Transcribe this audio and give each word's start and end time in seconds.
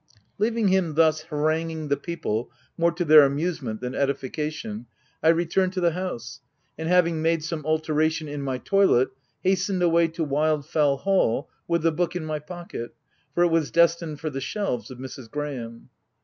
Leaving 0.39 0.69
him 0.69 0.95
thus 0.95 1.21
haranguing 1.29 1.87
the 1.87 1.95
people, 1.95 2.49
more 2.75 2.91
to 2.91 3.05
their 3.05 3.21
amusement 3.23 3.81
than 3.81 3.93
edification, 3.93 4.87
I 5.21 5.27
returned 5.27 5.73
to 5.73 5.79
the 5.79 5.91
house, 5.91 6.39
and 6.75 6.87
having 6.89 7.21
made 7.21 7.43
som 7.43 7.59
OF 7.59 7.65
WILDFELL 7.65 7.69
HALL. 7.89 7.95
141 7.99 8.01
alteration 8.01 8.27
in 8.27 8.43
my 8.43 8.57
toilet, 8.57 9.09
hastened 9.43 9.83
away 9.83 10.07
to 10.07 10.23
Wild 10.23 10.65
fell 10.65 10.97
Hall, 10.97 11.51
with 11.67 11.83
the 11.83 11.91
book 11.91 12.15
in 12.15 12.25
my 12.25 12.39
pocket; 12.39 12.95
for 13.35 13.43
it 13.43 13.49
was 13.49 13.69
destined 13.69 14.19
for 14.19 14.31
the 14.31 14.41
shelves 14.41 14.89
of 14.89 14.97
Mrs. 14.97 15.29
Graham. 15.29 15.91